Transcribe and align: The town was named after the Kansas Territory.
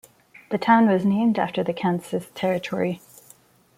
The 0.49 0.57
town 0.57 0.87
was 0.89 1.05
named 1.05 1.37
after 1.37 1.63
the 1.63 1.73
Kansas 1.73 2.25
Territory. 2.33 3.01